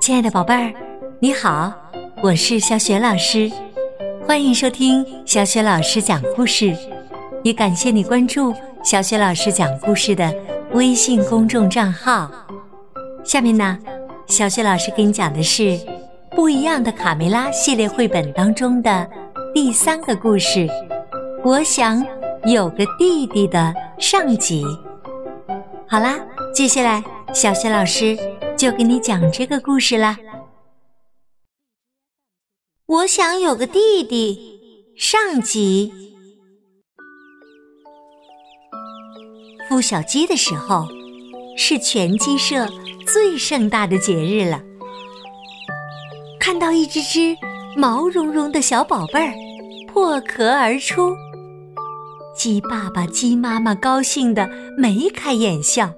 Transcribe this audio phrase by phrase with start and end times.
[0.00, 0.72] 亲爱的宝贝儿，
[1.18, 1.70] 你好，
[2.22, 3.52] 我是小雪老师，
[4.26, 6.74] 欢迎收听小雪老师讲故事，
[7.44, 10.34] 也感谢你关注小雪老师讲故事的
[10.72, 12.30] 微信公众账号。
[13.22, 13.78] 下面呢，
[14.26, 15.62] 小雪老师给你讲的是
[16.30, 19.06] 《不一样的卡梅拉》系列绘本当中的
[19.52, 20.66] 第三个故事。
[21.44, 22.02] 我想
[22.46, 24.64] 有个弟弟的上集。
[25.86, 26.18] 好啦，
[26.54, 27.04] 接下来
[27.34, 28.16] 小雪老师。
[28.60, 30.18] 就给你讲这个故事啦。
[32.84, 34.60] 我想有个弟弟。
[34.98, 35.90] 上集，
[39.70, 40.86] 孵小鸡的时候，
[41.56, 42.68] 是全鸡舍
[43.06, 44.60] 最盛大的节日了。
[46.38, 47.34] 看到一只只
[47.78, 49.32] 毛茸茸的小宝贝儿
[49.88, 51.16] 破壳而出，
[52.36, 55.94] 鸡爸爸、鸡妈妈高兴的眉开眼笑。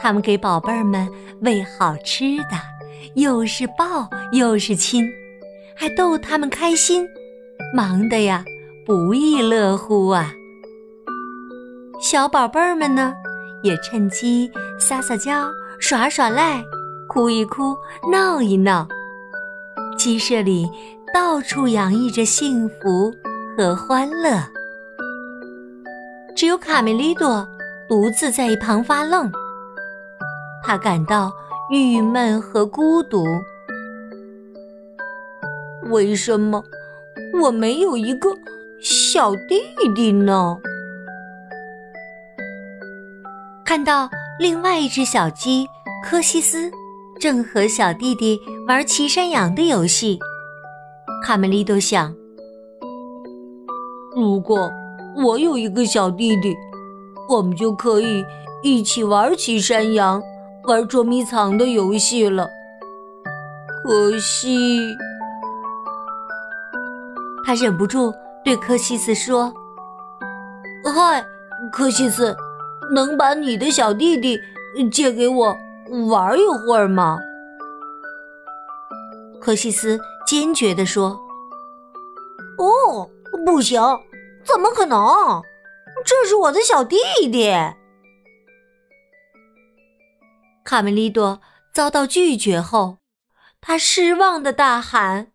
[0.00, 1.08] 他们给宝贝儿们
[1.40, 2.56] 喂好吃的，
[3.14, 5.08] 又是抱又是亲，
[5.74, 7.06] 还逗他们开心，
[7.74, 8.44] 忙得呀
[8.86, 10.32] 不亦乐乎啊！
[12.00, 13.12] 小宝贝儿们呢，
[13.62, 16.62] 也趁机撒撒娇、耍耍赖、
[17.08, 17.76] 哭一哭、
[18.12, 18.86] 闹一闹。
[19.98, 20.70] 鸡舍里
[21.12, 23.12] 到处洋溢着幸福
[23.56, 24.40] 和欢乐，
[26.36, 27.44] 只有卡梅利多
[27.88, 29.30] 独自在一旁发愣。
[30.68, 31.32] 他感到
[31.70, 33.24] 郁闷和孤独。
[35.84, 36.62] 为什么
[37.42, 38.28] 我没有一个
[38.78, 39.62] 小弟
[39.94, 40.58] 弟呢？
[43.64, 45.66] 看到另外一只小鸡
[46.04, 46.70] 柯西斯
[47.18, 50.18] 正和小弟弟玩骑山羊的游戏，
[51.24, 52.14] 卡梅利多想：
[54.14, 54.70] 如果
[55.16, 56.54] 我有一个小弟弟，
[57.26, 58.22] 我们就可以
[58.62, 60.22] 一起玩骑山羊。
[60.68, 62.46] 玩捉迷藏的游戏了，
[63.84, 64.78] 可惜，
[67.42, 68.12] 他忍不住
[68.44, 69.50] 对柯西斯说
[70.94, 71.24] ：“嗨，
[71.72, 72.36] 柯西斯，
[72.94, 74.38] 能把你的小弟弟
[74.92, 75.56] 借给我
[76.10, 77.18] 玩一会儿吗？”
[79.40, 81.18] 柯西斯坚决地说
[82.60, 83.08] ：“哦，
[83.46, 83.80] 不行，
[84.44, 85.00] 怎么可能？
[86.04, 86.98] 这是我的小弟
[87.32, 87.54] 弟。”
[90.68, 91.40] 卡梅利多
[91.72, 92.98] 遭到拒绝后，
[93.58, 95.32] 他失望的大喊：“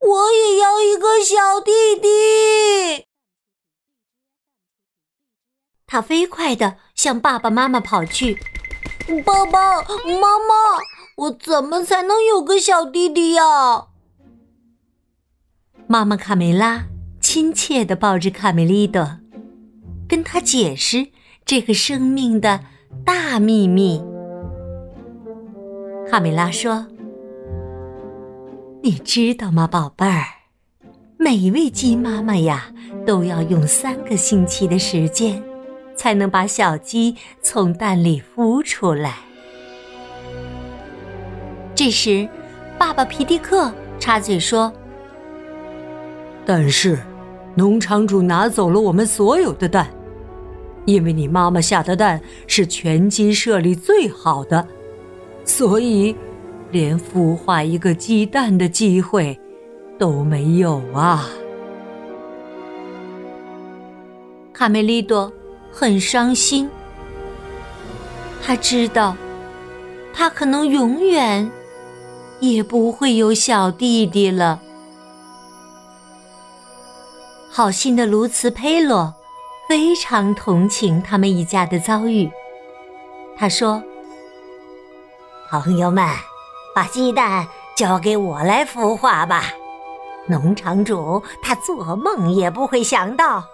[0.00, 3.04] 我也要一个小弟弟！”
[5.86, 8.38] 他飞快的向爸爸妈妈跑去
[9.22, 10.54] ：“爸爸妈妈，
[11.18, 13.88] 我怎么才能有个小弟弟呀？”
[15.86, 16.86] 妈妈卡梅拉
[17.20, 19.18] 亲切的抱着卡梅利多，
[20.08, 21.12] 跟他解释
[21.44, 22.64] 这个生命的。
[23.04, 24.02] 大秘密，
[26.10, 26.86] 卡梅拉说
[28.82, 30.24] ：“你知道吗，宝贝儿？
[31.18, 32.72] 每一位鸡妈妈呀，
[33.06, 35.42] 都要用三个星期的时间，
[35.94, 39.14] 才能把小鸡从蛋里孵出来。”
[41.74, 42.28] 这时，
[42.78, 44.72] 爸爸皮迪克插嘴说
[46.44, 46.98] ：“但是，
[47.54, 49.88] 农场主拿走了我们所有的蛋。”
[50.88, 54.66] 因为你妈妈下的蛋是全鸡舍里最好的，
[55.44, 56.16] 所以
[56.70, 59.38] 连孵化一个鸡蛋的机会
[59.98, 61.28] 都没有啊！
[64.54, 65.30] 卡梅利多
[65.70, 66.70] 很伤心，
[68.42, 69.14] 他知道
[70.14, 71.50] 他可能永远
[72.40, 74.62] 也不会有小弟弟了。
[77.50, 79.17] 好心的卢茨佩罗。
[79.68, 82.30] 非常同情他们一家的遭遇，
[83.36, 83.82] 他说
[85.50, 86.08] ：“朋友们，
[86.74, 87.46] 把鸡蛋
[87.76, 89.52] 交给我来孵化吧。
[90.26, 93.44] 农场主他做梦也不会想到，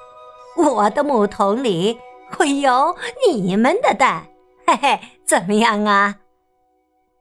[0.57, 1.99] 我的木桶里
[2.31, 2.97] 会有
[3.29, 4.29] 你们的蛋。
[4.67, 6.17] 嘿嘿，怎么样啊？”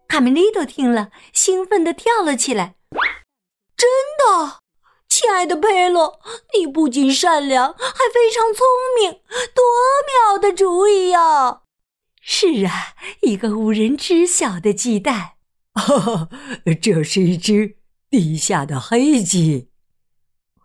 [0.07, 2.75] 卡梅利多听了，兴奋地跳了起来
[3.75, 3.89] ：“真
[4.19, 4.59] 的！”
[5.15, 6.19] 亲爱的佩洛，
[6.57, 8.65] 你不仅善良，还非常聪
[8.99, 9.11] 明，
[9.53, 9.63] 多
[10.09, 11.61] 妙的主意呀！
[12.19, 15.33] 是啊，一个无人知晓的鸡蛋。
[15.75, 16.29] 哈哈，
[16.81, 17.75] 这是一只
[18.09, 19.69] 地下的黑鸡。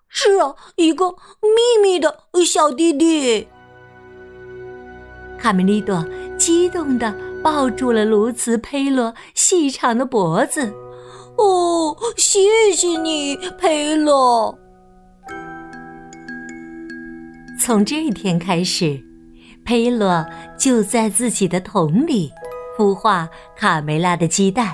[0.09, 1.11] 是啊，一个
[1.43, 3.49] 秘密的小弟弟。
[5.39, 6.03] 卡梅利多
[6.39, 7.15] 激动地
[7.45, 10.73] 抱住了卢茨佩洛细长的脖子。
[11.39, 14.59] 哦，谢谢你，佩洛。
[17.61, 19.01] 从这一天开始，
[19.65, 20.27] 佩洛
[20.59, 22.33] 就在自己的桶里
[22.77, 24.73] 孵化卡梅拉的鸡蛋。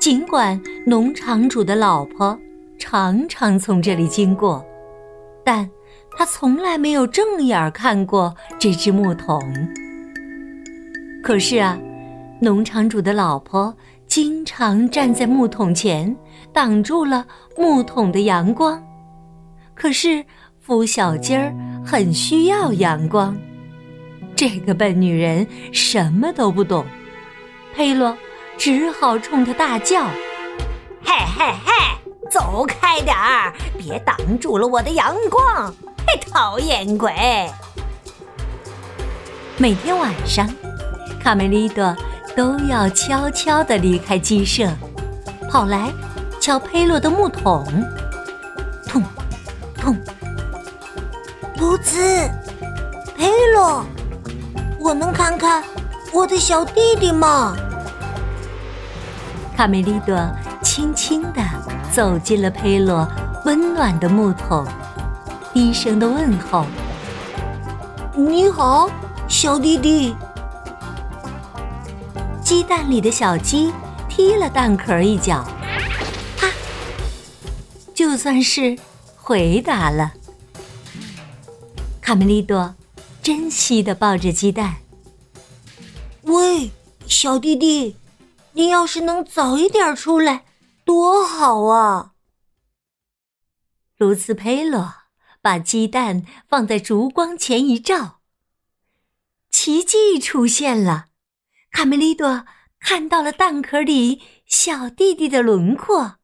[0.00, 2.36] 尽管农场主的老婆
[2.76, 4.64] 常常从这里经过，
[5.44, 5.70] 但
[6.16, 9.40] 他从来没有正眼看过这只木桶。
[11.22, 11.78] 可是啊，
[12.40, 13.72] 农场主的老婆
[14.12, 16.14] 经常站在木桶前，
[16.52, 17.24] 挡住了
[17.56, 18.78] 木桶的阳光。
[19.74, 20.22] 可是
[20.66, 21.50] 孵小鸡儿
[21.82, 23.34] 很需要阳光，
[24.36, 26.84] 这个笨女人什么都不懂。
[27.74, 28.14] 佩洛。
[28.58, 30.04] 只好冲他大叫
[31.02, 31.72] ：“嘿嘿嘿，
[32.30, 35.74] 走开点儿，别挡住了我的阳光！
[36.06, 37.10] 嘿，讨厌鬼！”
[39.56, 40.46] 每天晚上，
[41.18, 41.96] 卡梅利多
[42.36, 44.68] 都要悄悄地离开鸡舍，
[45.50, 45.92] 跑来
[46.40, 47.64] 敲佩洛的木桶，
[48.88, 49.02] 痛
[49.74, 49.96] 痛。
[51.58, 52.00] 卢兹，
[53.16, 53.84] 佩洛，
[54.80, 55.62] 我能看看
[56.12, 57.54] 我的小弟弟吗？
[59.54, 60.16] 卡梅利多
[60.62, 61.42] 轻轻地
[61.92, 63.06] 走进了佩洛
[63.44, 64.66] 温暖的木桶，
[65.52, 66.64] 低声的问候
[68.16, 68.88] ：“你好，
[69.28, 70.16] 小弟弟。”
[72.52, 73.72] 鸡蛋里的小鸡
[74.10, 75.42] 踢了蛋壳一脚，
[76.36, 76.52] 啪！
[77.94, 78.78] 就算是
[79.16, 80.12] 回答了。
[82.02, 82.74] 卡梅利多
[83.22, 84.76] 珍惜的抱着鸡蛋
[86.24, 86.70] ：“喂，
[87.06, 87.96] 小弟弟。”
[88.52, 90.44] 你要是能早一点出来，
[90.84, 92.12] 多好啊！
[93.96, 94.92] 卢茨佩洛
[95.40, 98.20] 把鸡蛋放在烛光前一照，
[99.50, 101.06] 奇迹出现了。
[101.72, 102.44] 卡梅利多
[102.78, 106.16] 看到了蛋壳里小弟弟的轮廓，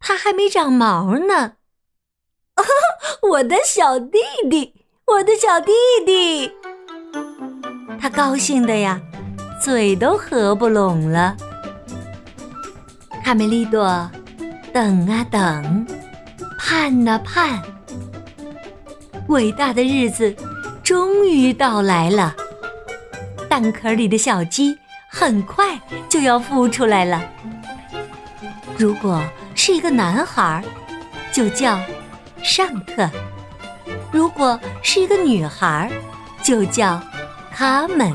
[0.00, 1.52] 他还没长毛呢。
[3.30, 4.18] 我的小弟
[4.50, 4.74] 弟，
[5.06, 5.72] 我的小弟
[6.04, 6.50] 弟，
[8.00, 9.00] 他高兴的呀。
[9.58, 11.34] 嘴都合不拢了。
[13.24, 13.84] 卡梅利多
[14.72, 15.86] 等啊等，
[16.58, 17.62] 盼啊盼，
[19.28, 20.36] 伟大的日子
[20.84, 22.36] 终于到来了。
[23.48, 24.76] 蛋壳里的小鸡
[25.08, 27.22] 很快就要孵出来了。
[28.76, 29.22] 如果
[29.54, 30.62] 是一个男孩，
[31.32, 31.78] 就叫
[32.42, 33.08] 尚特；
[34.12, 35.90] 如果是一个女孩，
[36.42, 37.00] 就叫
[37.50, 38.12] 他们。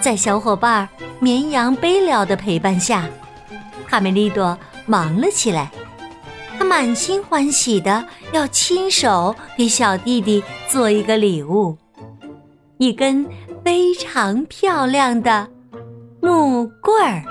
[0.00, 0.88] 在小伙伴
[1.20, 3.04] 绵羊贝了的陪伴下，
[3.86, 5.70] 卡梅利多忙了起来。
[6.58, 11.76] 他满心欢喜的要亲手给小弟弟做一个礼物——
[12.78, 13.28] 一根
[13.64, 15.50] 非常漂亮的
[16.20, 17.24] 木棍儿。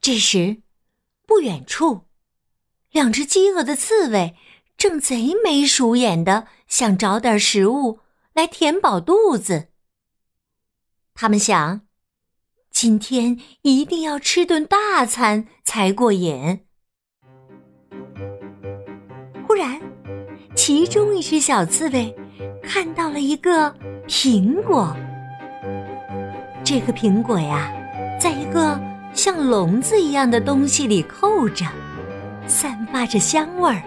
[0.00, 0.62] 这时，
[1.26, 2.02] 不远处，
[2.90, 4.36] 两只饥饿的刺猬
[4.76, 8.00] 正贼眉鼠眼的想找点食物
[8.32, 9.68] 来填饱肚子。
[11.14, 11.82] 他们想，
[12.70, 16.64] 今天一定要吃顿大餐才过瘾。
[19.46, 19.80] 忽然，
[20.56, 22.14] 其中一只小刺猬
[23.12, 23.72] 了一个
[24.08, 24.96] 苹果。
[26.64, 27.70] 这个苹果呀，
[28.18, 28.80] 在一个
[29.12, 31.66] 像笼子一样的东西里扣着，
[32.46, 33.82] 散发着香味儿。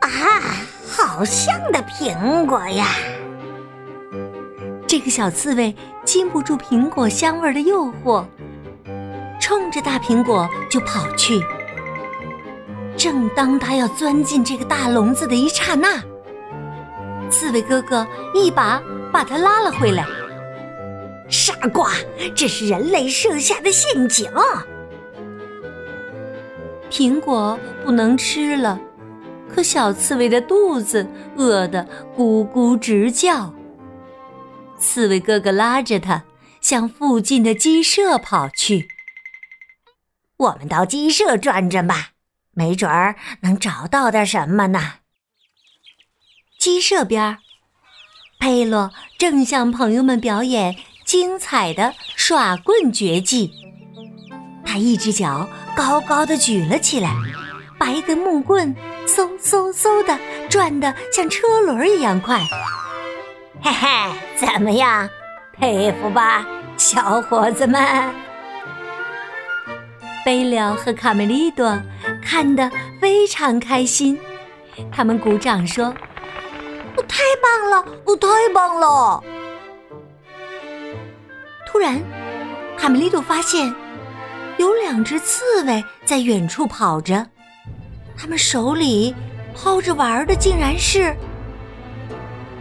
[0.00, 0.08] 啊，
[0.88, 2.86] 好香的苹果呀！
[4.86, 5.74] 这个小刺猬
[6.04, 8.24] 禁不住苹果香味的诱惑，
[9.40, 11.40] 冲着大苹果就跑去。
[12.96, 16.00] 正当它要钻进这个大笼子的一刹那，
[17.34, 18.80] 刺猬哥哥一把
[19.12, 20.06] 把他拉了回来。
[21.28, 21.90] 傻瓜，
[22.32, 24.30] 这是人类设下的陷阱。
[26.88, 28.78] 苹果不能吃了，
[29.52, 31.04] 可小刺猬的肚子
[31.36, 31.84] 饿得
[32.16, 33.52] 咕咕直叫。
[34.78, 36.22] 刺猬哥哥拉着他
[36.60, 38.86] 向附近的鸡舍跑去。
[40.36, 42.10] 我们到鸡舍转转吧，
[42.52, 44.92] 没准儿能找到点什么呢。
[46.64, 47.36] 鸡舍边，
[48.38, 53.52] 佩洛正向朋友们表演精彩的耍棍绝技。
[54.64, 57.14] 他一只脚高高的举了起来，
[57.78, 58.74] 把一根木棍
[59.06, 60.18] 嗖嗖嗖的
[60.48, 62.40] 转得像车轮一样快。
[63.60, 63.88] 嘿嘿，
[64.34, 65.06] 怎么样？
[65.52, 66.46] 佩服吧，
[66.78, 68.10] 小伙子们！
[70.24, 71.78] 贝了和卡梅利多
[72.22, 74.18] 看得非常开心，
[74.90, 75.94] 他们鼓掌说
[76.96, 79.22] ：“我太棒了，我太棒了！”
[81.66, 82.00] 突然，
[82.78, 83.74] 卡梅利多发现
[84.58, 87.26] 有两只刺猬在远处跑着，
[88.16, 89.14] 他们手里
[89.54, 91.16] 抛着玩的竟然是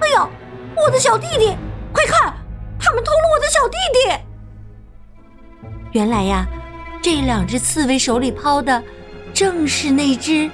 [0.02, 0.28] 哎呀，
[0.76, 1.56] 我的小弟弟！
[1.94, 2.34] 快看，
[2.80, 4.00] 他们偷了我的小弟弟！
[5.92, 6.48] 原来呀，
[7.02, 8.84] 这两只刺猬手里抛的
[9.32, 10.50] 正是那只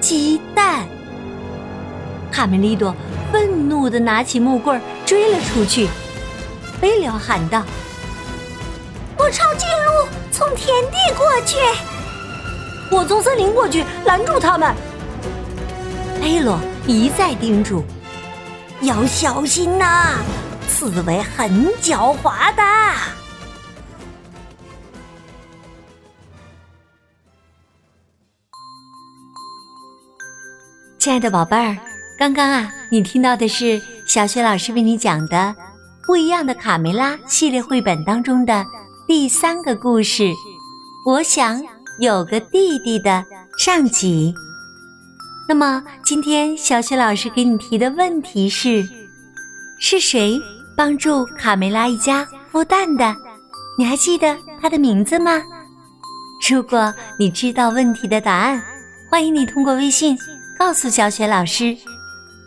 [0.00, 0.86] 鸡蛋。
[2.30, 2.94] 卡梅利多
[3.32, 5.88] 愤怒地拿起木棍追了出去。
[6.80, 7.62] 贝利奥喊道
[9.18, 11.56] ：“我抄近路，从田地过去。”
[12.92, 14.74] 我从森林过去，拦住他们。
[16.20, 17.84] 佩罗一再叮嘱
[18.80, 20.18] ：“要小心呐，
[20.68, 22.62] 刺猬很狡猾的。”
[30.98, 31.76] 亲爱的宝贝儿，
[32.18, 35.36] 刚刚啊，你听到的是小雪老师为你讲的
[36.06, 38.64] 《不一样的卡梅拉》系列绘本当中的
[39.06, 40.32] 第三个故事。
[41.04, 41.62] 我想。
[41.98, 43.24] 有个弟弟的
[43.56, 44.34] 上集。
[45.48, 48.86] 那么，今天小雪老师给你提的问题是：
[49.80, 50.38] 是谁
[50.76, 53.16] 帮助卡梅拉一家孵蛋的？
[53.78, 55.40] 你还记得他的名字吗？
[56.50, 58.62] 如果你知道问题的答案，
[59.10, 60.14] 欢迎你通过微信
[60.58, 61.74] 告诉小雪老师。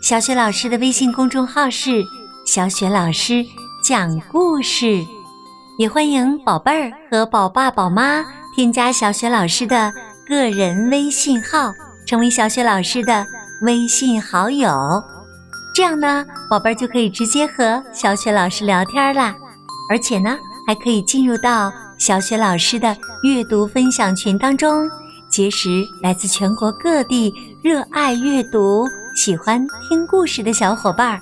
[0.00, 2.02] 小雪老师的微信公众号是
[2.46, 3.44] “小雪老师
[3.84, 5.04] 讲故事”，
[5.76, 8.24] 也欢迎宝贝儿和宝爸宝妈。
[8.56, 9.92] 添加小雪老师的
[10.26, 11.70] 个人微信号，
[12.06, 13.24] 成为小雪老师的
[13.62, 14.68] 微信好友，
[15.74, 19.36] 这样呢，宝贝儿就可以直接和小雪老师聊天啦。
[19.90, 24.88] 而且呢，还可以进入到小雪老师的阅读分享群当中，
[25.28, 28.88] 结识来自全国各地热爱阅读、
[29.22, 31.20] 喜欢听故事的小伙伴儿。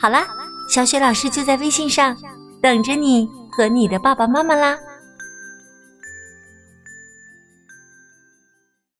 [0.00, 0.26] 好啦，
[0.66, 2.16] 小雪老师就在微信上
[2.62, 4.74] 等着你和你的爸爸妈妈啦。